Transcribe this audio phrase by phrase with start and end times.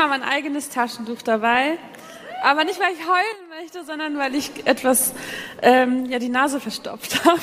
[0.00, 1.76] Diesmal mein eigenes Taschentuch dabei.
[2.42, 5.12] Aber nicht, weil ich heulen möchte, sondern weil ich etwas,
[5.60, 7.40] ähm, ja, die Nase verstopft habe.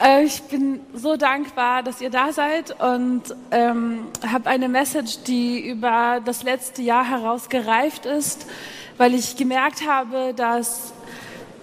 [0.00, 3.22] Äh, ich bin so dankbar, dass ihr da seid und
[3.52, 8.48] ähm, habe eine Message, die über das letzte Jahr heraus gereift ist,
[8.96, 10.92] weil ich gemerkt habe, dass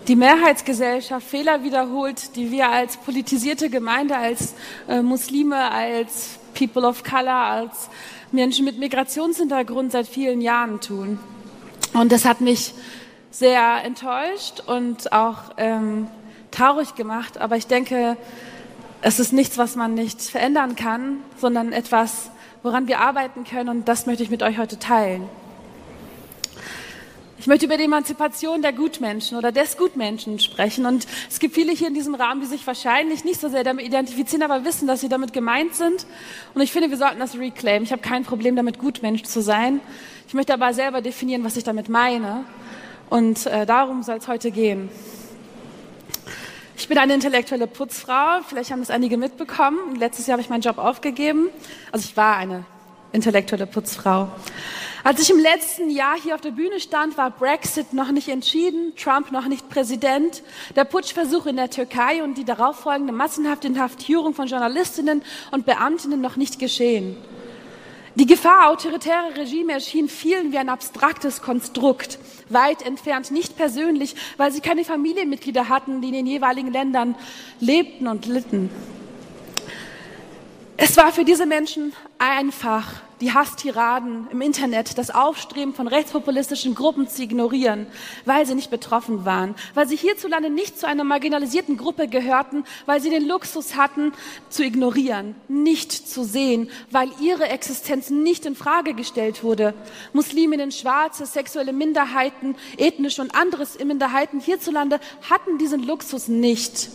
[0.07, 4.53] die Mehrheitsgesellschaft Fehler wiederholt, die wir als politisierte Gemeinde, als
[4.87, 7.89] äh, Muslime, als People of Color, als
[8.31, 11.19] Menschen mit Migrationshintergrund seit vielen Jahren tun.
[11.93, 12.73] Und das hat mich
[13.31, 16.07] sehr enttäuscht und auch ähm,
[16.51, 17.37] traurig gemacht.
[17.37, 18.17] Aber ich denke,
[19.01, 22.31] es ist nichts, was man nicht verändern kann, sondern etwas,
[22.63, 23.69] woran wir arbeiten können.
[23.69, 25.29] Und das möchte ich mit euch heute teilen.
[27.47, 30.85] Ich möchte über die Emanzipation der Gutmenschen oder des Gutmenschen sprechen.
[30.85, 33.85] Und es gibt viele hier in diesem Raum, die sich wahrscheinlich nicht so sehr damit
[33.85, 36.05] identifizieren, aber wissen, dass sie damit gemeint sind.
[36.53, 37.83] Und ich finde, wir sollten das reclaimen.
[37.83, 39.79] Ich habe kein Problem damit, Gutmensch zu sein.
[40.27, 42.43] Ich möchte aber selber definieren, was ich damit meine.
[43.09, 44.89] Und äh, darum soll es heute gehen.
[46.75, 48.41] Ich bin eine intellektuelle Putzfrau.
[48.45, 49.95] Vielleicht haben das einige mitbekommen.
[49.95, 51.47] Letztes Jahr habe ich meinen Job aufgegeben.
[51.93, 52.65] Also ich war eine
[53.13, 54.31] intellektuelle Putzfrau.
[55.03, 58.93] Als ich im letzten Jahr hier auf der Bühne stand, war Brexit noch nicht entschieden,
[58.95, 60.41] Trump noch nicht Präsident,
[60.75, 66.35] der Putschversuch in der Türkei und die darauffolgende massenhafte Inhaftierung von Journalistinnen und Beamtinnen noch
[66.35, 67.15] nicht geschehen.
[68.15, 72.17] Die Gefahr autoritärer Regime erschien vielen wie ein abstraktes Konstrukt,
[72.49, 77.13] weit entfernt, nicht persönlich, weil sie keine Familienmitglieder hatten, die in den jeweiligen Ländern
[77.59, 78.71] lebten und litten.
[80.79, 87.09] Es war für diese Menschen einfach, die Hasstiraden im Internet, das Aufstreben von rechtspopulistischen Gruppen
[87.09, 87.87] zu ignorieren,
[88.25, 93.01] weil sie nicht betroffen waren, weil sie hierzulande nicht zu einer marginalisierten Gruppe gehörten, weil
[93.01, 94.13] sie den Luxus hatten,
[94.49, 99.73] zu ignorieren, nicht zu sehen, weil ihre Existenz nicht in Frage gestellt wurde.
[100.13, 106.89] Musliminnen, Schwarze, sexuelle Minderheiten, ethnische und andere Minderheiten hierzulande hatten diesen Luxus nicht.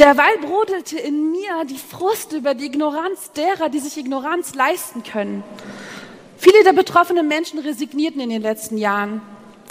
[0.00, 5.44] Derweil brodelte in mir die Frust über die Ignoranz derer, die sich Ignoranz leisten können.
[6.38, 9.20] Viele der betroffenen Menschen resignierten in den letzten Jahren.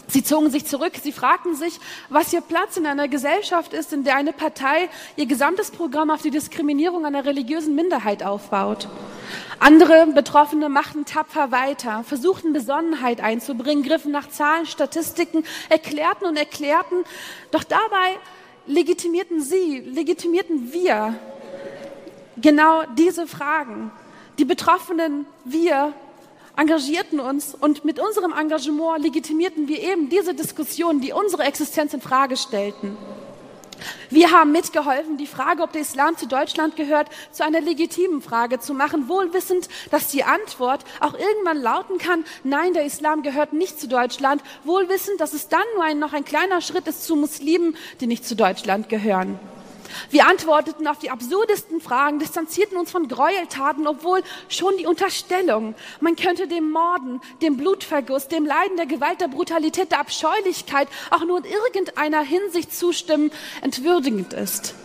[0.08, 1.80] Sie zogen sich zurück, sie fragten sich,
[2.10, 6.22] was ihr Platz in einer Gesellschaft ist, in der eine Partei ihr gesamtes Programm auf
[6.22, 8.88] die Diskriminierung einer religiösen Minderheit aufbaut.
[9.60, 17.04] Andere Betroffene machten tapfer weiter, versuchten Besonnenheit einzubringen, griffen nach Zahlen, Statistiken, erklärten und erklärten,
[17.50, 18.20] doch dabei
[18.70, 21.16] legitimierten Sie, legitimierten wir
[22.38, 23.92] genau diese Fragen.
[24.38, 25.94] Die Betroffenen, wir
[26.56, 32.02] engagierten uns und mit unserem Engagement legitimierten wir eben diese Diskussionen, die unsere Existenz in
[32.02, 32.96] Frage stellten.
[34.10, 38.60] Wir haben mitgeholfen, die Frage, ob der Islam zu Deutschland gehört, zu einer legitimen Frage
[38.60, 43.54] zu machen, wohl wissend, dass die Antwort auch irgendwann lauten kann, nein, der Islam gehört
[43.54, 47.06] nicht zu Deutschland, wohl wissend, dass es dann nur ein, noch ein kleiner Schritt ist
[47.06, 49.40] zu Muslimen, die nicht zu Deutschland gehören.
[50.10, 56.16] Wir antworteten auf die absurdesten Fragen, distanzierten uns von Gräueltaten, obwohl schon die Unterstellung, man
[56.16, 61.40] könnte dem Morden, dem Blutverguss, dem Leiden der Gewalt, der Brutalität, der Abscheulichkeit auch nur
[61.40, 64.76] in irgendeiner Hinsicht zustimmen, entwürdigend ist,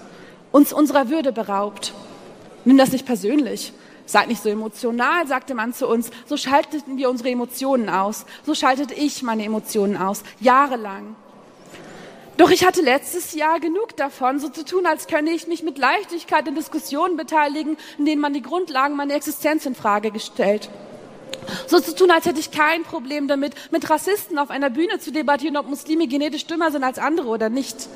[0.52, 1.92] uns unserer Würde beraubt.
[2.64, 3.72] Nimm das nicht persönlich.
[4.06, 6.10] Seid nicht so emotional, sagte man zu uns.
[6.26, 8.26] So schalteten wir unsere Emotionen aus.
[8.44, 10.22] So schaltete ich meine Emotionen aus.
[10.40, 11.16] Jahrelang.
[12.36, 15.78] Doch ich hatte letztes Jahr genug davon, so zu tun, als könne ich mich mit
[15.78, 20.68] Leichtigkeit in Diskussionen beteiligen, in denen man die Grundlagen meiner Existenz in Frage gestellt.
[21.68, 25.12] So zu tun, als hätte ich kein Problem damit, mit Rassisten auf einer Bühne zu
[25.12, 27.88] debattieren, ob Muslime genetisch dümmer sind als andere oder nicht.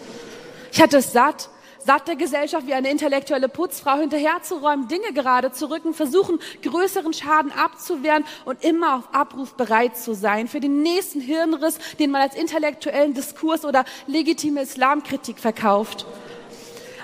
[0.71, 1.49] Ich hatte es satt,
[1.89, 7.51] satt der Gesellschaft wie eine intellektuelle Putzfrau hinterherzuräumen, Dinge gerade zu rücken, versuchen, größeren Schaden
[7.51, 12.37] abzuwehren und immer auf Abruf bereit zu sein für den nächsten Hirnriss, den man als
[12.37, 16.05] intellektuellen Diskurs oder legitime Islamkritik verkauft.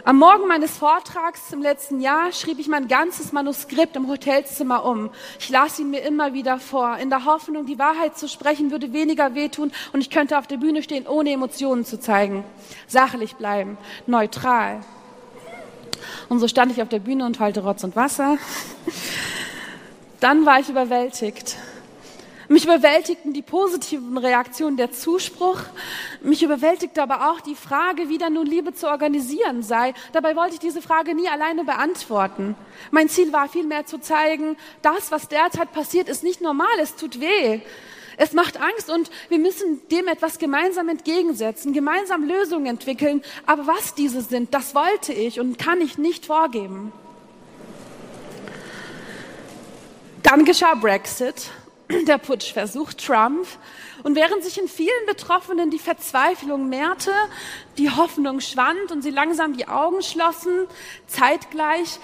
[0.06, 5.08] Am Morgen meines Vortrags im letzten Jahr schrieb ich mein ganzes Manuskript im Hotelzimmer um.
[5.40, 8.92] Ich las ihn mir immer wieder vor, in der Hoffnung, die Wahrheit zu sprechen würde
[8.92, 12.44] weniger wehtun und ich könnte auf der Bühne stehen, ohne Emotionen zu zeigen.
[12.86, 14.80] Sachlich bleiben, neutral.
[16.28, 18.36] Und so stand ich auf der Bühne und heulte Rotz und Wasser.
[20.20, 21.56] Dann war ich überwältigt.
[22.54, 25.58] Mich überwältigten die positiven Reaktionen der Zuspruch.
[26.22, 29.92] Mich überwältigte aber auch die Frage, wie dann nun Liebe zu organisieren sei.
[30.12, 32.54] Dabei wollte ich diese Frage nie alleine beantworten.
[32.92, 37.18] Mein Ziel war vielmehr zu zeigen, das, was derzeit passiert, ist nicht normal, es tut
[37.18, 37.60] weh.
[38.18, 43.24] Es macht Angst und wir müssen dem etwas gemeinsam entgegensetzen, gemeinsam Lösungen entwickeln.
[43.46, 46.92] Aber was diese sind, das wollte ich und kann ich nicht vorgeben.
[50.22, 51.50] Dann geschah Brexit,
[52.06, 53.46] der Putschversuch Trump.
[54.02, 57.12] Und während sich in vielen Betroffenen die Verzweiflung mehrte,
[57.78, 60.66] die Hoffnung schwand und sie langsam die Augen schlossen,
[61.06, 61.98] zeitgleich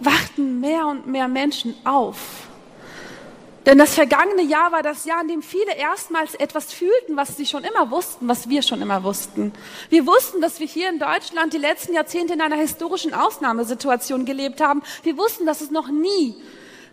[0.00, 2.48] wachten mehr und mehr Menschen auf.
[3.66, 7.46] Denn das vergangene Jahr war das Jahr, in dem viele erstmals etwas fühlten, was sie
[7.46, 9.52] schon immer wussten, was wir schon immer wussten.
[9.88, 14.60] Wir wussten, dass wir hier in Deutschland die letzten Jahrzehnte in einer historischen Ausnahmesituation gelebt
[14.60, 14.82] haben.
[15.02, 16.34] Wir wussten, dass es noch nie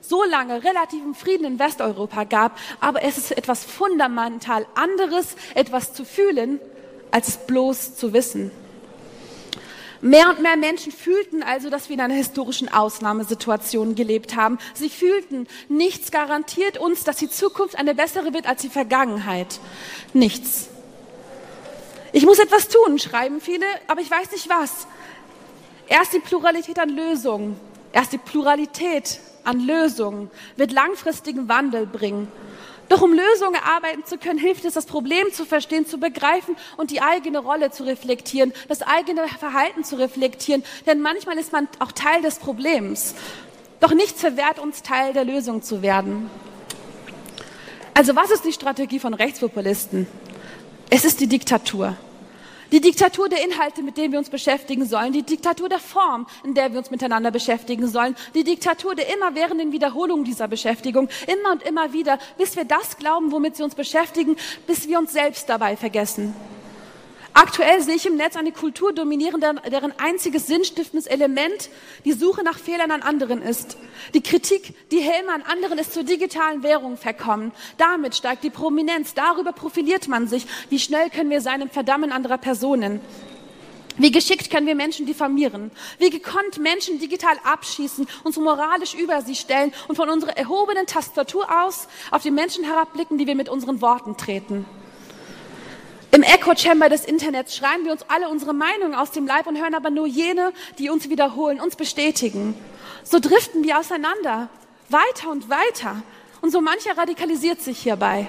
[0.01, 2.57] so lange relativen Frieden in Westeuropa gab.
[2.79, 6.59] Aber es ist etwas fundamental anderes, etwas zu fühlen,
[7.11, 8.51] als bloß zu wissen.
[10.03, 14.57] Mehr und mehr Menschen fühlten also, dass wir in einer historischen Ausnahmesituation gelebt haben.
[14.73, 19.59] Sie fühlten, nichts garantiert uns, dass die Zukunft eine bessere wird als die Vergangenheit.
[20.13, 20.69] Nichts.
[22.13, 24.87] Ich muss etwas tun, schreiben viele, aber ich weiß nicht was.
[25.87, 27.59] Erst die Pluralität an Lösungen,
[27.93, 32.27] erst die Pluralität an Lösungen wird langfristigen Wandel bringen.
[32.89, 36.91] Doch um Lösungen erarbeiten zu können, hilft es, das Problem zu verstehen, zu begreifen und
[36.91, 40.61] die eigene Rolle zu reflektieren, das eigene Verhalten zu reflektieren.
[40.85, 43.15] Denn manchmal ist man auch Teil des Problems.
[43.79, 46.29] Doch nichts verwehrt uns, Teil der Lösung zu werden.
[47.93, 50.05] Also was ist die Strategie von Rechtspopulisten?
[50.89, 51.95] Es ist die Diktatur.
[52.71, 56.53] Die Diktatur der Inhalte, mit denen wir uns beschäftigen sollen, die Diktatur der Form, in
[56.53, 61.63] der wir uns miteinander beschäftigen sollen, die Diktatur der immerwährenden Wiederholung dieser Beschäftigung, immer und
[61.63, 64.37] immer wieder, bis wir das glauben, womit sie uns beschäftigen,
[64.67, 66.33] bis wir uns selbst dabei vergessen.
[67.33, 71.69] Aktuell sehe ich im Netz eine Kultur dominieren, deren einziges sinnstiftendes Element
[72.03, 73.77] die Suche nach Fehlern an anderen ist.
[74.13, 77.53] Die Kritik, die Helme an anderen ist zur digitalen Währung verkommen.
[77.77, 80.45] Damit steigt die Prominenz, darüber profiliert man sich.
[80.69, 82.99] Wie schnell können wir sein im Verdammen anderer Personen?
[83.97, 85.71] Wie geschickt können wir Menschen diffamieren?
[85.99, 91.47] Wie gekonnt Menschen digital abschießen, uns moralisch über sie stellen und von unserer erhobenen Tastatur
[91.63, 94.65] aus auf die Menschen herabblicken, die wir mit unseren Worten treten?
[96.13, 99.73] Im Echo-Chamber des Internets schreien wir uns alle unsere Meinungen aus dem Leib und hören
[99.73, 102.53] aber nur jene, die uns wiederholen, uns bestätigen.
[103.03, 104.49] So driften wir auseinander,
[104.89, 106.03] weiter und weiter.
[106.41, 108.27] Und so mancher radikalisiert sich hierbei.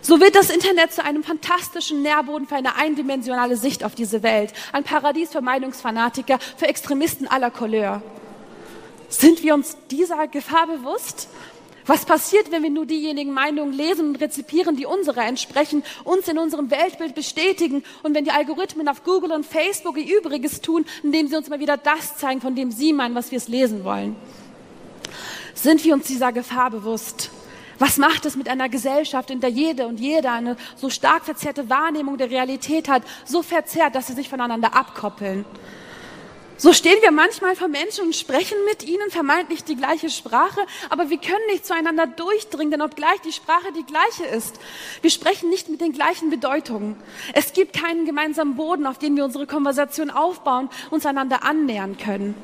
[0.00, 4.52] So wird das Internet zu einem fantastischen Nährboden für eine eindimensionale Sicht auf diese Welt.
[4.72, 8.00] Ein Paradies für Meinungsfanatiker, für Extremisten aller Couleur.
[9.08, 11.28] Sind wir uns dieser Gefahr bewusst?
[11.90, 16.38] Was passiert, wenn wir nur diejenigen Meinungen lesen und rezipieren, die unserer entsprechen, uns in
[16.38, 21.26] unserem Weltbild bestätigen und wenn die Algorithmen auf Google und Facebook ihr Übriges tun, indem
[21.26, 24.14] sie uns mal wieder das zeigen, von dem sie meinen, was wir es lesen wollen?
[25.54, 27.32] Sind wir uns dieser Gefahr bewusst?
[27.80, 31.68] Was macht es mit einer Gesellschaft, in der jede und jeder eine so stark verzerrte
[31.68, 35.44] Wahrnehmung der Realität hat, so verzerrt, dass sie sich voneinander abkoppeln?
[36.60, 41.08] So stehen wir manchmal vor Menschen und sprechen mit ihnen vermeintlich die gleiche Sprache, aber
[41.08, 44.60] wir können nicht zueinander durchdringen, denn obgleich die Sprache die gleiche ist,
[45.00, 46.96] wir sprechen nicht mit den gleichen Bedeutungen.
[47.32, 52.34] Es gibt keinen gemeinsamen Boden, auf dem wir unsere Konversation aufbauen, uns einander annähern können.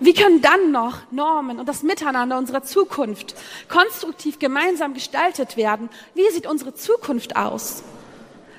[0.00, 3.34] Wie können dann noch Normen und das Miteinander unserer Zukunft
[3.68, 5.90] konstruktiv gemeinsam gestaltet werden?
[6.14, 7.82] Wie sieht unsere Zukunft aus?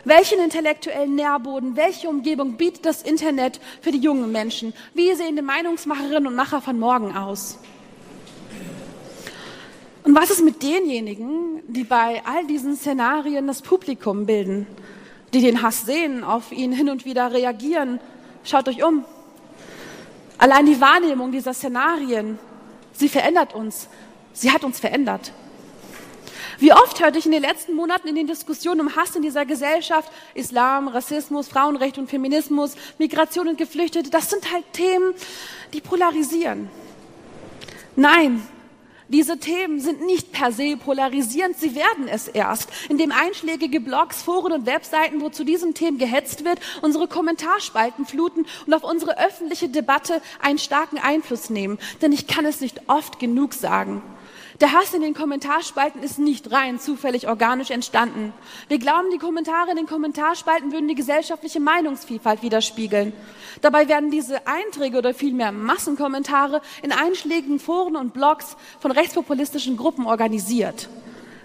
[0.08, 4.74] Welchen intellektuellen Nährboden, welche Umgebung bietet das Internet für die jungen Menschen?
[4.94, 7.60] Wie sehen die Meinungsmacherinnen und Macher von morgen aus?
[10.06, 14.66] Und was ist mit denjenigen, die bei all diesen Szenarien das Publikum bilden,
[15.34, 18.00] die den Hass sehen, auf ihn hin und wieder reagieren?
[18.46, 19.04] Schaut euch um.
[20.38, 22.40] Allein die Wahrnehmung dieser Szenarien,
[22.94, 23.90] sie verändert uns.
[24.32, 25.34] Sie hat uns verändert.
[26.60, 29.46] Wie oft hörte ich in den letzten Monaten in den Diskussionen um Hass in dieser
[29.46, 35.14] Gesellschaft, Islam, Rassismus, Frauenrecht und Feminismus, Migration und Geflüchtete, das sind halt Themen,
[35.74, 36.70] die polarisieren.
[37.96, 38.42] Nein,
[39.10, 44.52] diese Themen sind nicht per se polarisierend, sie werden es erst, indem einschlägige Blogs, Foren
[44.52, 49.70] und Webseiten, wo zu diesen Themen gehetzt wird, unsere Kommentarspalten fluten und auf unsere öffentliche
[49.70, 51.78] Debatte einen starken Einfluss nehmen.
[52.02, 54.02] Denn ich kann es nicht oft genug sagen.
[54.60, 58.34] Der Hass in den Kommentarspalten ist nicht rein zufällig organisch entstanden.
[58.68, 63.14] Wir glauben, die Kommentare in den Kommentarspalten würden die gesellschaftliche Meinungsvielfalt widerspiegeln.
[63.62, 70.08] Dabei werden diese Einträge oder vielmehr Massenkommentare in einschlägigen Foren und Blogs von rechtspopulistischen Gruppen
[70.08, 70.90] organisiert.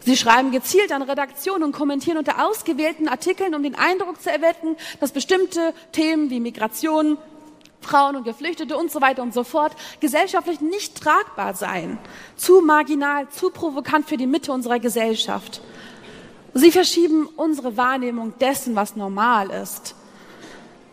[0.01, 4.77] Sie schreiben gezielt an Redaktionen und kommentieren unter ausgewählten Artikeln, um den Eindruck zu erwecken,
[5.01, 7.19] dass bestimmte Themen wie Migration,
[7.83, 11.99] Frauen und Geflüchtete und so weiter und so fort gesellschaftlich nicht tragbar seien,
[12.37, 15.61] zu marginal, zu provokant für die Mitte unserer Gesellschaft.
[16.55, 19.95] Sie verschieben unsere Wahrnehmung dessen, was normal ist.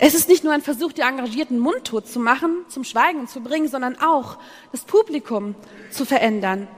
[0.02, 3.68] Es ist nicht nur ein Versuch, die Engagierten mundtot zu machen, zum Schweigen zu bringen,
[3.68, 4.38] sondern auch
[4.72, 5.56] das Publikum
[5.92, 6.70] zu verändern.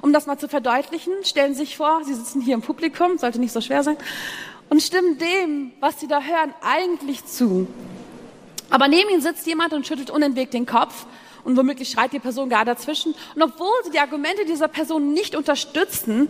[0.00, 3.40] Um das mal zu verdeutlichen, stellen Sie sich vor, Sie sitzen hier im Publikum, sollte
[3.40, 3.96] nicht so schwer sein,
[4.68, 7.66] und stimmen dem, was Sie da hören, eigentlich zu.
[8.70, 11.06] Aber neben Ihnen sitzt jemand und schüttelt unentwegt den Kopf
[11.44, 13.14] und womöglich schreit die Person gar dazwischen.
[13.34, 16.28] Und obwohl Sie die Argumente dieser Person nicht unterstützen,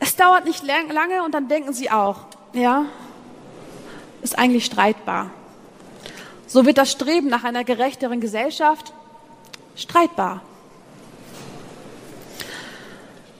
[0.00, 2.86] es dauert nicht lange und dann denken Sie auch, ja,
[4.22, 5.30] ist eigentlich streitbar.
[6.46, 8.92] So wird das Streben nach einer gerechteren Gesellschaft
[9.76, 10.42] streitbar.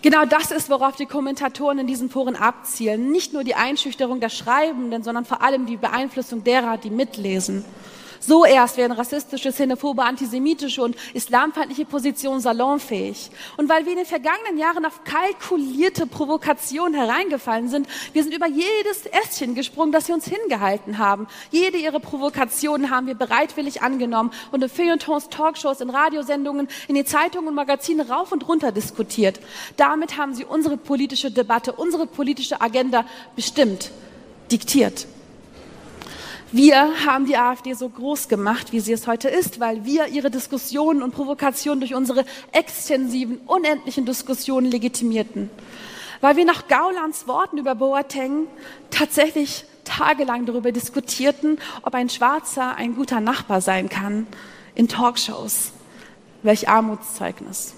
[0.00, 3.10] Genau das ist, worauf die Kommentatoren in diesen Foren abzielen.
[3.10, 7.64] Nicht nur die Einschüchterung der Schreibenden, sondern vor allem die Beeinflussung derer, die mitlesen.
[8.20, 13.30] So erst werden rassistische, xenophobe, antisemitische und islamfeindliche Positionen salonfähig.
[13.56, 18.46] Und weil wir in den vergangenen Jahren auf kalkulierte Provokationen hereingefallen sind, wir sind über
[18.48, 21.26] jedes Ästchen gesprungen, das sie uns hingehalten haben.
[21.50, 27.06] Jede ihrer Provokationen haben wir bereitwillig angenommen und in Feuilletons, Talkshows, in Radiosendungen, in den
[27.06, 29.40] Zeitungen und Magazinen rauf und runter diskutiert.
[29.76, 33.04] Damit haben sie unsere politische Debatte, unsere politische Agenda
[33.36, 33.90] bestimmt,
[34.50, 35.06] diktiert.
[36.50, 40.30] Wir haben die AfD so groß gemacht, wie sie es heute ist, weil wir ihre
[40.30, 45.50] Diskussionen und Provokationen durch unsere extensiven, unendlichen Diskussionen legitimierten.
[46.22, 48.46] Weil wir nach Gaulands Worten über Boateng
[48.90, 54.26] tatsächlich tagelang darüber diskutierten, ob ein Schwarzer ein guter Nachbar sein kann
[54.74, 55.72] in Talkshows.
[56.42, 57.74] Welch Armutszeugnis.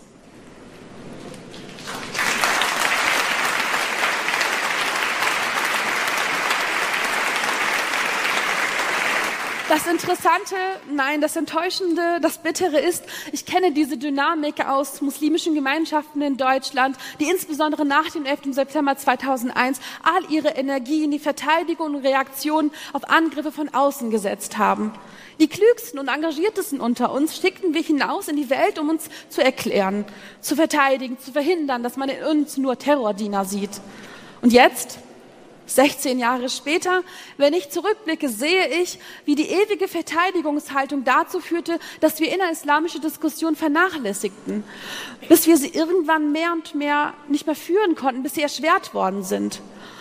[9.70, 10.56] Das Interessante,
[10.90, 16.96] nein, das Enttäuschende, das Bittere ist, ich kenne diese Dynamik aus muslimischen Gemeinschaften in Deutschland,
[17.20, 18.52] die insbesondere nach dem 11.
[18.52, 24.58] September 2001 all ihre Energie in die Verteidigung und Reaktion auf Angriffe von außen gesetzt
[24.58, 24.92] haben.
[25.38, 29.40] Die klügsten und engagiertesten unter uns schickten wir hinaus in die Welt, um uns zu
[29.40, 30.04] erklären,
[30.40, 33.80] zu verteidigen, zu verhindern, dass man in uns nur Terrordiener sieht.
[34.42, 34.98] Und jetzt
[35.70, 37.02] 16 Jahre später,
[37.36, 43.56] wenn ich zurückblicke, sehe ich, wie die ewige Verteidigungshaltung dazu führte, dass wir innerislamische Diskussionen
[43.56, 44.64] vernachlässigten,
[45.28, 49.22] bis wir sie irgendwann mehr und mehr nicht mehr führen konnten, bis sie erschwert worden
[49.22, 49.60] sind.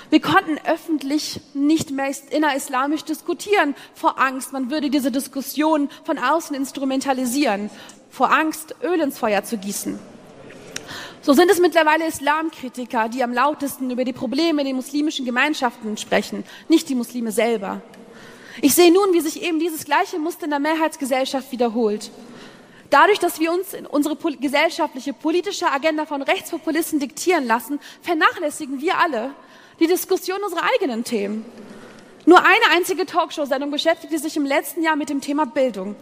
[0.09, 6.55] Wir konnten öffentlich nicht mehr innerislamisch diskutieren, vor Angst, man würde diese Diskussion von außen
[6.55, 7.69] instrumentalisieren,
[8.09, 9.99] vor Angst, Öl ins Feuer zu gießen.
[11.21, 15.97] So sind es mittlerweile Islamkritiker, die am lautesten über die Probleme in den muslimischen Gemeinschaften
[15.97, 17.81] sprechen, nicht die Muslime selber.
[18.61, 22.11] Ich sehe nun, wie sich eben dieses gleiche Muster in der Mehrheitsgesellschaft wiederholt.
[22.89, 28.97] Dadurch, dass wir uns in unsere gesellschaftliche politische Agenda von Rechtspopulisten diktieren lassen, vernachlässigen wir
[28.97, 29.31] alle
[29.79, 31.45] die Diskussion unserer eigenen Themen.
[32.25, 35.95] Nur eine einzige Talkshow-Sendung beschäftigte sich im letzten Jahr mit dem Thema Bildung.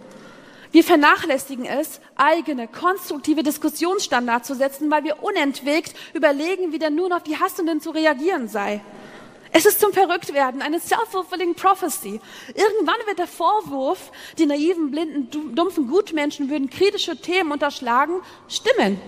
[0.77, 7.11] Wir vernachlässigen es, eigene, konstruktive Diskussionsstandards zu setzen, weil wir unentwegt überlegen, wie denn nun
[7.13, 8.81] auf die Hassenden zu reagieren sei.
[9.51, 12.21] Es ist zum Verrücktwerden, eine self-fulfilling prophecy.
[12.49, 19.01] Irgendwann wird der Vorwurf, die naiven, blinden, dumpfen Gutmenschen würden kritische Themen unterschlagen, stimmen.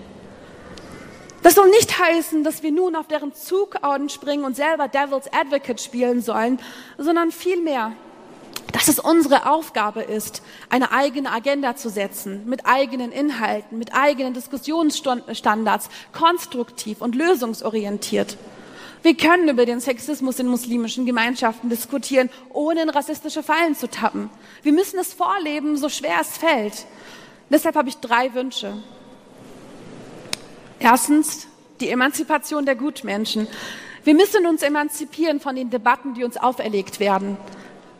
[1.44, 3.76] Das soll nicht heißen, dass wir nun auf deren Zug
[4.08, 6.58] springen und selber Devil's Advocate spielen sollen,
[6.98, 7.92] sondern vielmehr,
[8.72, 14.34] dass es unsere Aufgabe ist, eine eigene Agenda zu setzen, mit eigenen Inhalten, mit eigenen
[14.34, 18.36] Diskussionsstandards, konstruktiv und lösungsorientiert.
[19.02, 24.28] Wir können über den Sexismus in muslimischen Gemeinschaften diskutieren, ohne in rassistische Fallen zu tappen.
[24.62, 26.86] Wir müssen es vorleben, so schwer es fällt.
[27.48, 28.74] Deshalb habe ich drei Wünsche.
[30.78, 31.48] Erstens
[31.80, 33.48] die Emanzipation der Gutmenschen.
[34.04, 37.38] Wir müssen uns emanzipieren von den Debatten, die uns auferlegt werden.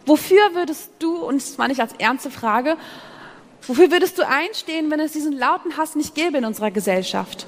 [0.07, 2.76] Wofür würdest du, und das meine ich als ernste Frage,
[3.66, 7.47] wofür würdest du einstehen, wenn es diesen lauten Hass nicht gäbe in unserer Gesellschaft?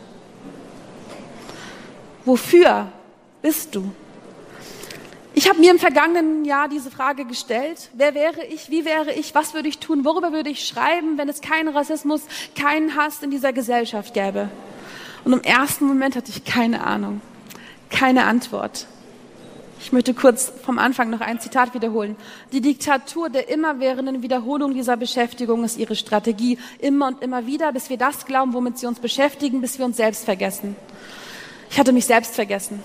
[2.25, 2.88] Wofür
[3.40, 3.90] bist du?
[5.35, 7.88] Ich habe mir im vergangenen Jahr diese Frage gestellt.
[7.94, 8.71] Wer wäre ich?
[8.71, 9.35] Wie wäre ich?
[9.35, 10.04] Was würde ich tun?
[10.04, 12.23] Worüber würde ich schreiben, wenn es keinen Rassismus,
[12.54, 14.50] keinen Hass in dieser Gesellschaft gäbe?
[15.25, 17.23] Und im ersten Moment hatte ich keine Ahnung,
[17.88, 18.87] keine Antwort.
[19.85, 22.15] Ich möchte kurz vom Anfang noch ein Zitat wiederholen.
[22.53, 26.57] Die Diktatur der immerwährenden Wiederholung dieser Beschäftigung ist ihre Strategie.
[26.79, 29.97] Immer und immer wieder, bis wir das glauben, womit sie uns beschäftigen, bis wir uns
[29.97, 30.77] selbst vergessen.
[31.69, 32.81] Ich hatte mich selbst vergessen.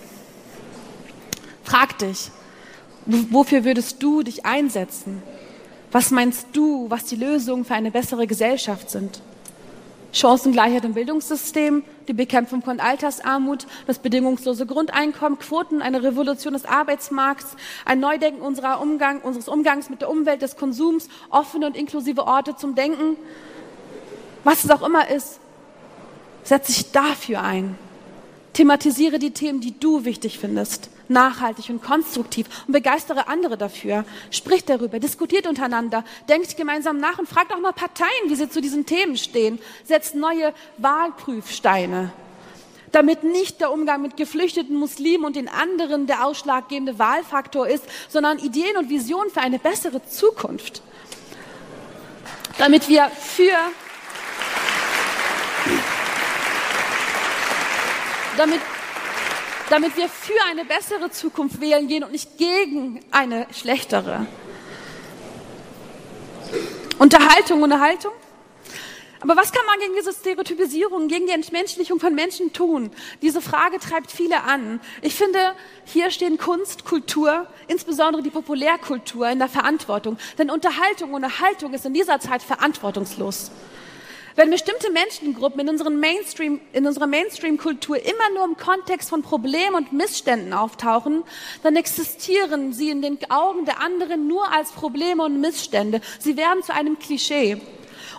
[1.63, 2.31] Frag dich,
[3.05, 5.21] wofür würdest du dich einsetzen?
[5.91, 9.21] Was meinst du, was die Lösungen für eine bessere Gesellschaft sind?
[10.13, 17.55] Chancengleichheit im Bildungssystem, die Bekämpfung von Altersarmut, das bedingungslose Grundeinkommen, Quoten, eine Revolution des Arbeitsmarkts,
[17.85, 22.55] ein Neudenken unserer Umgang, unseres Umgangs mit der Umwelt, des Konsums, offene und inklusive Orte
[22.55, 23.17] zum Denken.
[24.43, 25.39] Was es auch immer ist,
[26.43, 27.77] setze ich dafür ein.
[28.53, 34.05] Thematisiere die Themen, die du wichtig findest, nachhaltig und konstruktiv und begeistere andere dafür.
[34.31, 38.61] Sprich darüber, diskutiert untereinander, denkt gemeinsam nach und fragt auch mal Parteien, wie sie zu
[38.61, 39.59] diesen Themen stehen.
[39.85, 42.11] Setzt neue Wahlprüfsteine
[42.91, 48.39] damit nicht der Umgang mit geflüchteten Muslimen und den anderen der ausschlaggebende Wahlfaktor ist, sondern
[48.39, 50.81] Ideen und Visionen für eine bessere Zukunft.
[52.57, 53.51] Damit wir für
[58.37, 58.61] damit,
[59.69, 64.25] damit wir für eine bessere Zukunft wählen gehen und nicht gegen eine schlechtere.
[66.99, 68.11] Unterhaltung, Unterhaltung.
[69.19, 72.91] Aber was kann man gegen diese Stereotypisierung, gegen die Entmenschlichung von Menschen tun?
[73.21, 74.79] Diese Frage treibt viele an.
[75.01, 75.39] Ich finde,
[75.85, 80.17] hier stehen Kunst, Kultur, insbesondere die Populärkultur in der Verantwortung.
[80.37, 83.51] Denn Unterhaltung, Unterhaltung ist in dieser Zeit verantwortungslos.
[84.37, 89.73] Wenn bestimmte Menschengruppen in, unseren Mainstream, in unserer Mainstream-Kultur immer nur im Kontext von Problemen
[89.73, 91.23] und Missständen auftauchen,
[91.63, 96.01] dann existieren sie in den Augen der anderen nur als Probleme und Missstände.
[96.19, 97.59] Sie werden zu einem Klischee.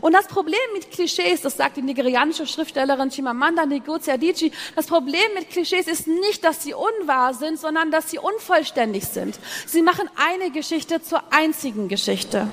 [0.00, 5.22] Und das Problem mit Klischees, das sagt die nigerianische Schriftstellerin Chimamanda Ngozi Adichie, das Problem
[5.34, 9.38] mit Klischees ist nicht, dass sie unwahr sind, sondern dass sie unvollständig sind.
[9.66, 12.50] Sie machen eine Geschichte zur einzigen Geschichte.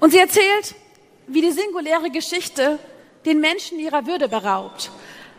[0.00, 0.74] Und sie erzählt,
[1.26, 2.78] wie die singuläre Geschichte
[3.24, 4.90] den Menschen ihrer Würde beraubt.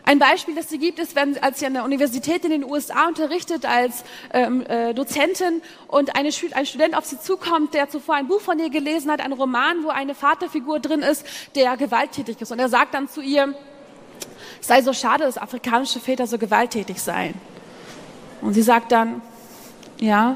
[0.06, 3.08] Ein Beispiel, das sie gibt, ist, wenn, als sie an der Universität in den USA
[3.08, 8.28] unterrichtet als ähm, äh, Dozentin und eine, ein Student auf sie zukommt, der zuvor ein
[8.28, 12.52] Buch von ihr gelesen hat, ein Roman, wo eine Vaterfigur drin ist, der gewalttätig ist.
[12.52, 13.56] Und er sagt dann zu ihr,
[14.60, 17.36] es sei so schade, dass afrikanische Väter so gewalttätig seien.
[18.42, 19.22] Und sie sagt dann,
[20.00, 20.36] ja,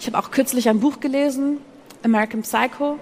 [0.00, 1.58] ich habe auch kürzlich ein Buch gelesen,
[2.02, 2.98] American Psycho,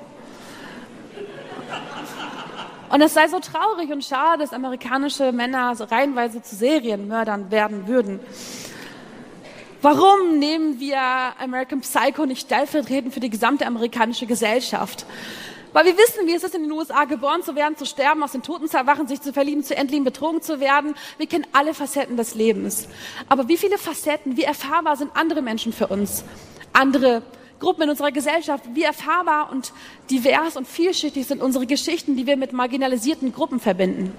[2.90, 7.87] und es sei so traurig und schade, dass amerikanische Männer so reihenweise zu Serienmördern werden
[7.87, 8.20] würden.
[9.83, 10.98] Warum nehmen wir
[11.38, 15.06] American Psycho nicht stellvertretend für die gesamte amerikanische Gesellschaft?
[15.72, 18.33] Weil wir wissen, wie es ist, in den USA geboren zu werden, zu sterben, aus
[18.33, 20.94] den Toten zu erwachen, sich zu verlieben, zu endlich betrogen zu werden.
[21.16, 22.88] Wir kennen alle Facetten des Lebens.
[23.28, 26.24] Aber wie viele Facetten, wie erfahrbar sind andere Menschen für uns?
[26.72, 27.22] Andere
[27.61, 29.73] Gruppen in unserer Gesellschaft, wie erfahrbar und
[30.11, 34.12] divers und vielschichtig sind unsere Geschichten, die wir mit marginalisierten Gruppen verbinden.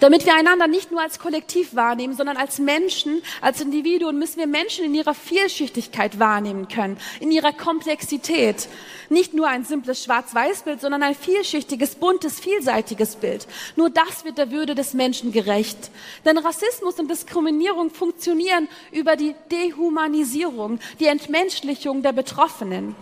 [0.00, 4.46] Damit wir einander nicht nur als Kollektiv wahrnehmen, sondern als Menschen, als Individuen, müssen wir
[4.46, 8.68] Menschen in ihrer Vielschichtigkeit wahrnehmen können, in ihrer Komplexität.
[9.08, 13.46] Nicht nur ein simples Schwarz-Weiß-Bild, sondern ein vielschichtiges, buntes, vielseitiges Bild.
[13.76, 15.90] Nur das wird der Würde des Menschen gerecht.
[16.24, 22.94] Denn Rassismus und Diskriminierung funktionieren über die Dehumanisierung, die Entmenschlichung der Betroffenen.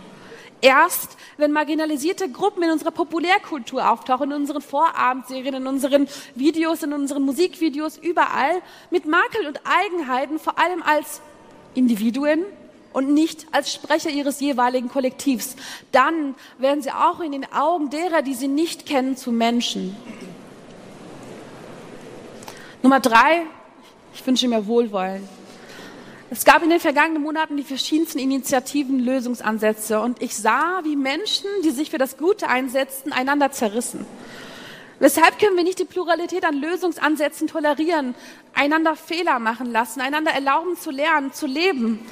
[0.61, 6.91] Erst wenn marginalisierte Gruppen in unserer Populärkultur auftauchen, in unseren Vorabendserien, in unseren Videos, in
[6.91, 11.21] unseren Musikvideos, überall, mit Makel und Eigenheiten, vor allem als
[11.75, 12.43] Individuen
[12.91, 15.55] und nicht als Sprecher ihres jeweiligen Kollektivs,
[15.91, 19.95] dann werden sie auch in den Augen derer, die sie nicht kennen, zu Menschen.
[22.81, 23.43] Nummer drei,
[24.13, 25.38] ich wünsche mir Wohlwollen.
[26.31, 31.47] Es gab in den vergangenen Monaten die verschiedensten Initiativen, Lösungsansätze und ich sah, wie Menschen,
[31.63, 34.05] die sich für das Gute einsetzten, einander zerrissen.
[34.99, 38.13] Weshalb können wir nicht die Pluralität an Lösungsansätzen tolerieren,
[38.53, 42.05] einander Fehler machen lassen, einander erlauben zu lernen, zu leben?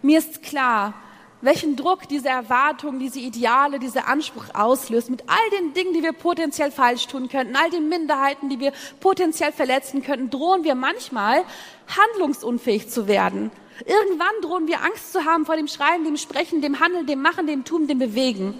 [0.00, 0.94] Mir ist klar,
[1.42, 6.12] welchen Druck diese Erwartung, diese Ideale, dieser Anspruch auslöst, mit all den Dingen, die wir
[6.12, 11.44] potenziell falsch tun könnten, all den Minderheiten, die wir potenziell verletzen könnten, drohen wir manchmal
[11.88, 13.50] handlungsunfähig zu werden.
[13.84, 17.46] Irgendwann drohen wir Angst zu haben vor dem Schreien, dem Sprechen, dem Handeln, dem Machen,
[17.46, 18.58] dem Tun, dem Bewegen.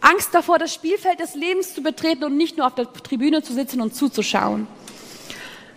[0.00, 3.52] Angst davor, das Spielfeld des Lebens zu betreten und nicht nur auf der Tribüne zu
[3.52, 4.66] sitzen und zuzuschauen.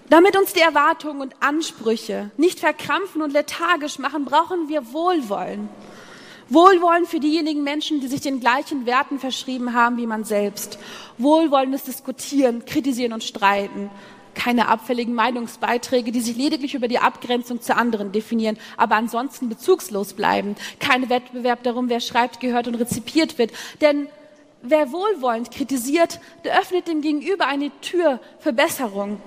[0.10, 5.70] Damit uns die Erwartungen und Ansprüche nicht verkrampfen und lethargisch machen, brauchen wir Wohlwollen.
[6.50, 10.78] Wohlwollen für diejenigen Menschen, die sich den gleichen Werten verschrieben haben wie man selbst.
[11.18, 13.90] Wohlwollendes Diskutieren, Kritisieren und Streiten.
[14.36, 20.14] Keine abfälligen Meinungsbeiträge, die sich lediglich über die Abgrenzung zu anderen definieren, aber ansonsten bezugslos
[20.14, 20.56] bleiben.
[20.80, 23.52] Kein Wettbewerb darum, wer schreibt, gehört und rezipiert wird.
[23.82, 24.08] Denn
[24.64, 29.22] wer wohlwollend kritisiert, der öffnet dem Gegenüber eine Tür für Besserung.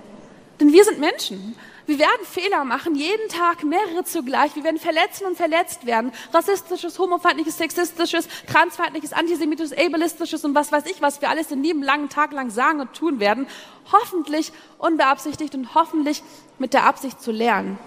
[0.61, 1.55] Denn wir sind Menschen.
[1.87, 4.57] Wir werden Fehler machen, jeden Tag mehrere zugleich.
[4.57, 6.11] Wir werden verletzen und verletzt werden.
[6.35, 11.85] Rassistisches, homofeindliches, sexistisches, transfeindliches, antisemitisches, ableistisches und was weiß ich, was wir alles in jedem
[11.85, 13.47] langen Tag lang sagen und tun werden.
[13.93, 16.25] Hoffentlich unbeabsichtigt und hoffentlich
[16.59, 17.79] mit der Absicht zu lernen.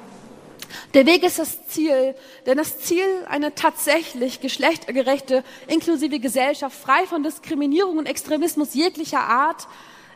[0.94, 7.24] Der Weg ist das Ziel, denn das Ziel, eine tatsächlich geschlechtergerechte, inklusive Gesellschaft, frei von
[7.24, 9.68] Diskriminierung und Extremismus jeglicher Art,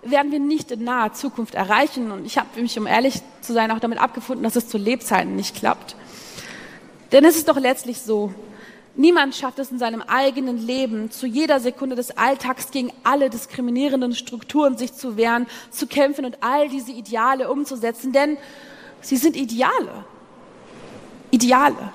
[0.06, 2.12] werden wir nicht in naher Zukunft erreichen.
[2.12, 5.36] Und ich habe mich, um ehrlich zu sein, auch damit abgefunden, dass es zu Lebzeiten
[5.36, 5.96] nicht klappt.
[7.12, 8.34] Denn es ist doch letztlich so,
[8.96, 14.16] niemand schafft es in seinem eigenen Leben, zu jeder Sekunde des Alltags gegen alle diskriminierenden
[14.16, 18.38] Strukturen sich zu wehren, zu kämpfen und all diese Ideale umzusetzen, denn
[19.02, 20.06] sie sind Ideale.
[21.32, 21.94] Ideale.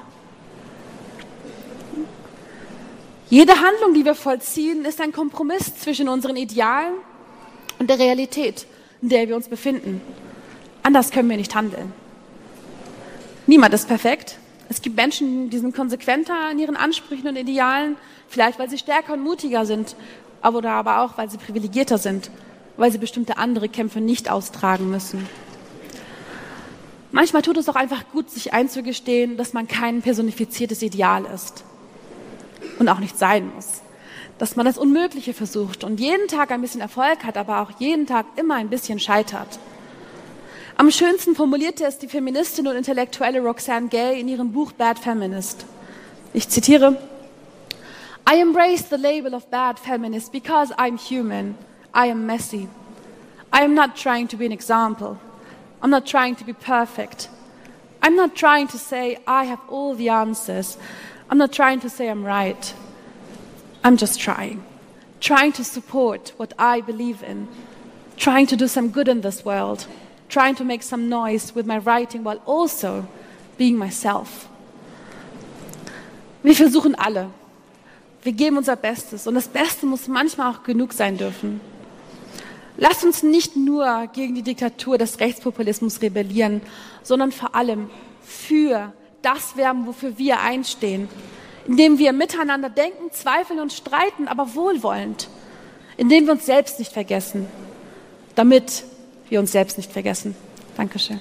[3.30, 6.94] Jede Handlung, die wir vollziehen, ist ein Kompromiss zwischen unseren Idealen
[7.78, 8.66] und der Realität,
[9.02, 10.00] in der wir uns befinden.
[10.82, 11.92] Anders können wir nicht handeln.
[13.46, 14.38] Niemand ist perfekt.
[14.68, 17.96] Es gibt Menschen, die sind konsequenter in ihren Ansprüchen und Idealen,
[18.28, 19.96] vielleicht weil sie stärker und mutiger sind,
[20.42, 22.30] oder aber auch, weil sie privilegierter sind,
[22.76, 25.26] weil sie bestimmte andere Kämpfe nicht austragen müssen.
[27.10, 31.64] Manchmal tut es auch einfach gut, sich einzugestehen, dass man kein personifiziertes Ideal ist
[32.78, 33.80] und auch nicht sein muss.
[34.38, 38.07] Dass man das Unmögliche versucht und jeden Tag ein bisschen Erfolg hat, aber auch jeden
[38.07, 39.59] Tag immer ein bisschen scheitert.
[40.77, 45.66] Am schönsten formulierte es die Feministin und Intellektuelle Roxanne Gay in ihrem Buch Bad Feminist.
[46.33, 46.96] Ich zitiere,
[48.31, 51.57] I embrace the label of bad feminist because I'm human.
[51.94, 52.68] I am messy.
[53.51, 55.16] I am not trying to be an example.
[55.81, 57.31] I'm not trying to be perfect.
[58.03, 60.77] I'm not trying to say I have all the answers.
[61.31, 62.74] I'm not trying to say I'm right.
[63.88, 64.62] I'm just trying.
[65.18, 67.48] Trying to support what I believe in.
[68.18, 69.87] Trying to do some good in this world.
[70.29, 73.09] Trying to make some noise with my writing while also
[73.57, 74.46] being myself.
[76.42, 77.31] Wir versuchen alle.
[78.22, 79.27] Wir geben unser Bestes.
[79.27, 81.59] Und das Beste muss manchmal auch genug sein dürfen.
[82.77, 86.61] Lasst uns nicht nur gegen die Diktatur des Rechtspopulismus rebellieren,
[87.03, 87.88] sondern vor allem
[88.22, 91.09] für das werden, wofür wir einstehen,
[91.68, 95.28] indem wir miteinander denken, zweifeln und streiten, aber wohlwollend,
[95.98, 97.46] indem wir uns selbst nicht vergessen,
[98.35, 98.85] damit
[99.28, 100.35] wir uns selbst nicht vergessen.
[100.76, 101.20] Dankeschön.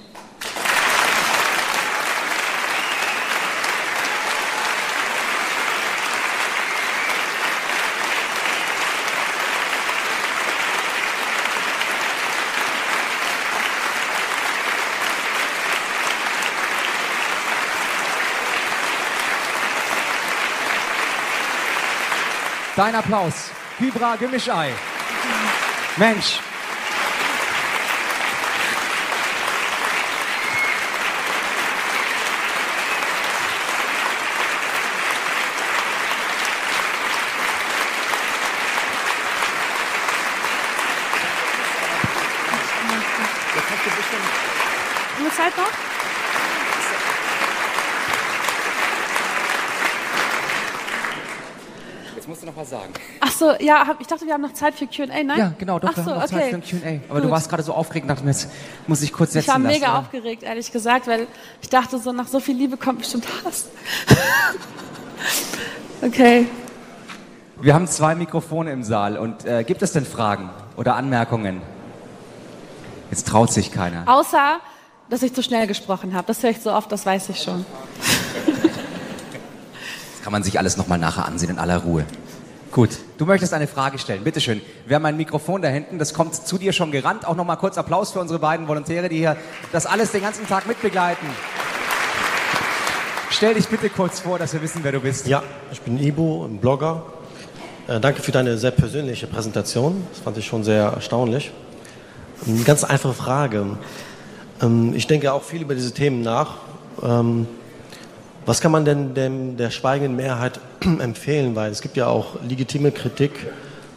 [22.78, 23.50] Dein Applaus.
[23.76, 24.70] Fibra Gemischei.
[25.96, 26.38] Mensch.
[45.18, 45.88] Eine Zeit noch?
[52.28, 52.92] musst du noch was sagen.
[53.20, 55.38] Ach so, ja, hab, ich dachte, wir haben noch Zeit für Q&A, nein?
[55.38, 56.50] Ja, genau, doch, Ach wir so, haben noch okay.
[56.50, 57.00] Zeit für Q&A.
[57.08, 57.28] Aber Gut.
[57.28, 58.48] du warst gerade so aufgeregt, dachte mir, jetzt
[58.86, 59.98] muss ich kurz setzen Ich war lassen, mega oder?
[60.00, 61.26] aufgeregt, ehrlich gesagt, weil
[61.62, 63.66] ich dachte, so nach so viel Liebe kommt bestimmt Hass.
[66.02, 66.46] okay.
[67.60, 71.60] Wir haben zwei Mikrofone im Saal und äh, gibt es denn Fragen oder Anmerkungen?
[73.10, 74.04] Jetzt traut sich keiner.
[74.06, 74.60] Außer,
[75.10, 76.26] dass ich zu schnell gesprochen habe.
[76.26, 77.64] Das höre ich so oft, das weiß ich schon.
[80.14, 82.04] Das kann man sich alles nochmal nachher ansehen in aller Ruhe.
[82.70, 84.22] Gut, du möchtest eine Frage stellen.
[84.24, 84.60] Bitte schön.
[84.86, 87.26] Wir haben ein Mikrofon da hinten, das kommt zu dir schon gerannt.
[87.26, 89.36] Auch nochmal kurz Applaus für unsere beiden Volontäre, die hier
[89.72, 91.26] das alles den ganzen Tag mitbegleiten.
[93.30, 95.26] Stell dich bitte kurz vor, dass wir wissen, wer du bist.
[95.26, 97.04] Ja, ich bin Ibo, ein Blogger.
[97.86, 100.06] Äh, danke für deine sehr persönliche Präsentation.
[100.10, 101.52] Das fand ich schon sehr erstaunlich.
[102.46, 103.78] Eine ganz einfache Frage.
[104.60, 106.56] Ähm, ich denke auch viel über diese Themen nach.
[107.02, 107.46] Ähm,
[108.48, 111.54] was kann man denn dem, der schweigenden Mehrheit empfehlen?
[111.54, 113.32] Weil es gibt ja auch legitime Kritik.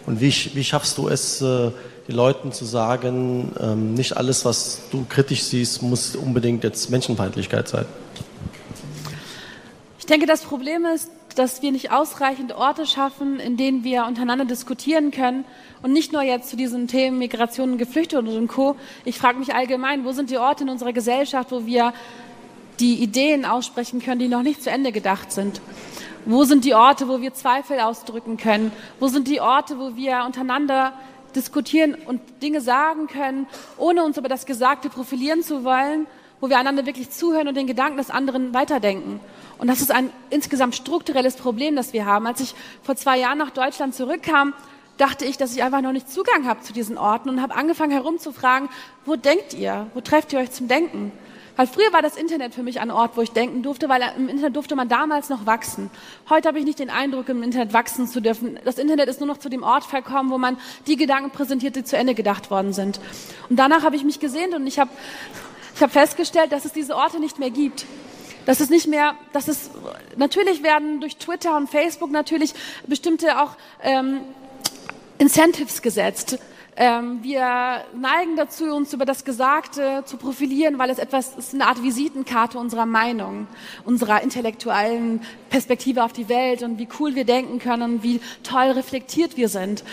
[0.05, 1.71] Und wie, wie schaffst du es, äh,
[2.07, 7.69] den Leuten zu sagen, ähm, nicht alles, was du kritisch siehst, muss unbedingt jetzt Menschenfeindlichkeit
[7.69, 7.85] sein?
[9.99, 14.43] Ich denke, das Problem ist, dass wir nicht ausreichend Orte schaffen, in denen wir untereinander
[14.43, 15.45] diskutieren können
[15.81, 18.75] und nicht nur jetzt zu diesen Themen Migration und Geflüchtete und Co.
[19.05, 21.93] Ich frage mich allgemein, wo sind die Orte in unserer Gesellschaft, wo wir
[22.81, 25.61] die Ideen aussprechen können, die noch nicht zu Ende gedacht sind?
[26.25, 28.71] Wo sind die Orte, wo wir Zweifel ausdrücken können?
[28.99, 30.93] Wo sind die Orte, wo wir untereinander
[31.35, 36.07] diskutieren und Dinge sagen können, ohne uns über das Gesagte profilieren zu wollen,
[36.39, 39.19] wo wir einander wirklich zuhören und den Gedanken des anderen weiterdenken?
[39.57, 42.25] Und das ist ein insgesamt strukturelles Problem, das wir haben.
[42.25, 44.53] Als ich vor zwei Jahren nach Deutschland zurückkam,
[44.97, 47.91] dachte ich, dass ich einfach noch nicht Zugang habe zu diesen Orten und habe angefangen
[47.91, 48.69] herumzufragen,
[49.05, 49.87] wo denkt ihr?
[49.93, 51.11] Wo trefft ihr euch zum Denken?
[51.55, 54.29] Weil früher war das Internet für mich ein Ort, wo ich denken durfte, weil im
[54.29, 55.89] Internet durfte man damals noch wachsen.
[56.29, 58.59] Heute habe ich nicht den Eindruck, im Internet wachsen zu dürfen.
[58.63, 61.83] Das Internet ist nur noch zu dem Ort verkommen, wo man die Gedanken präsentiert, die
[61.83, 62.99] zu Ende gedacht worden sind.
[63.49, 64.89] Und danach habe ich mich gesehnt und ich habe,
[65.75, 67.85] ich habe festgestellt, dass es diese Orte nicht mehr gibt.
[68.45, 69.69] Dass es nicht mehr, dass es,
[70.15, 72.53] natürlich werden durch Twitter und Facebook natürlich
[72.87, 73.51] bestimmte auch
[73.83, 74.21] ähm,
[75.19, 76.39] Incentives gesetzt
[76.81, 81.67] ähm, wir neigen dazu, uns über das Gesagte zu profilieren, weil es etwas ist eine
[81.67, 83.45] Art Visitenkarte unserer Meinung,
[83.85, 89.37] unserer intellektuellen Perspektive auf die Welt und wie cool wir denken können, wie toll reflektiert
[89.37, 89.83] wir sind.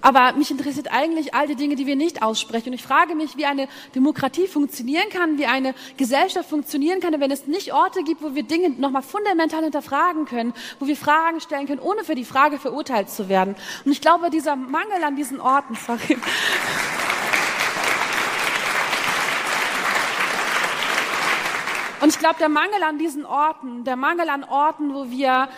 [0.00, 2.68] Aber mich interessiert eigentlich all die Dinge, die wir nicht aussprechen.
[2.68, 7.30] Und ich frage mich, wie eine Demokratie funktionieren kann, wie eine Gesellschaft funktionieren kann, wenn
[7.30, 11.66] es nicht Orte gibt, wo wir Dinge nochmal fundamental hinterfragen können, wo wir Fragen stellen
[11.66, 13.54] können, ohne für die Frage verurteilt zu werden.
[13.84, 16.18] Und ich glaube, dieser Mangel an diesen Orten, sorry.
[22.00, 25.50] Und ich glaube, der Mangel an diesen Orten, der Mangel an Orten, wo wir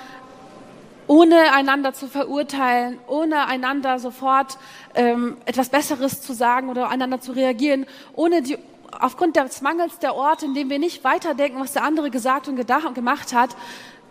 [1.06, 4.58] ohne einander zu verurteilen, ohne einander sofort
[4.94, 8.58] ähm, etwas Besseres zu sagen oder einander zu reagieren, ohne die
[9.00, 12.56] aufgrund des Mangels der Orte, in dem wir nicht weiterdenken, was der andere gesagt und
[12.56, 13.56] gedacht und gemacht hat,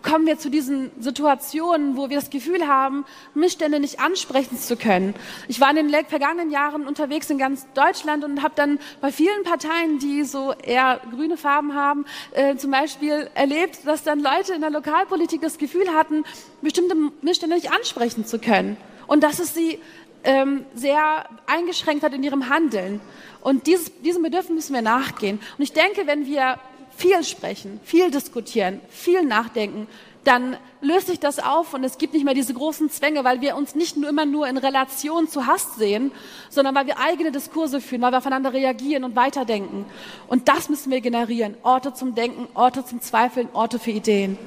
[0.02, 5.14] kommen wir zu diesen Situationen, wo wir das Gefühl haben, Missstände nicht ansprechen zu können.
[5.48, 9.42] Ich war in den vergangenen Jahren unterwegs in ganz Deutschland und habe dann bei vielen
[9.44, 14.60] Parteien, die so eher grüne Farben haben, äh, zum Beispiel erlebt, dass dann Leute in
[14.60, 16.24] der Lokalpolitik das Gefühl hatten,
[16.60, 18.76] bestimmte Missstände nicht ansprechen zu können.
[19.06, 19.78] Und dass es sie
[20.24, 23.00] ähm, sehr eingeschränkt hat in ihrem Handeln.
[23.40, 25.40] Und dieses, diesem Bedürfnis müssen wir nachgehen.
[25.58, 26.58] Und ich denke, wenn wir
[26.96, 29.86] viel sprechen, viel diskutieren, viel nachdenken,
[30.24, 33.56] dann löst sich das auf und es gibt nicht mehr diese großen Zwänge, weil wir
[33.56, 36.12] uns nicht nur immer nur in Relation zu Hass sehen,
[36.48, 39.84] sondern weil wir eigene Diskurse führen, weil wir aufeinander reagieren und weiterdenken.
[40.28, 41.56] Und das müssen wir generieren.
[41.62, 44.38] Orte zum Denken, Orte zum Zweifeln, Orte für Ideen.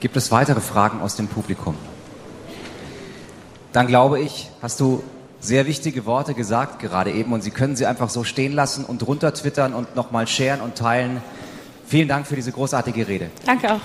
[0.00, 1.76] Gibt es weitere Fragen aus dem Publikum?
[3.72, 5.02] Dann glaube ich, hast du
[5.40, 9.06] sehr wichtige Worte gesagt gerade eben und Sie können sie einfach so stehen lassen und
[9.06, 11.20] runter twittern und nochmal sharen und teilen.
[11.86, 13.30] Vielen Dank für diese großartige Rede.
[13.44, 13.80] Danke auch.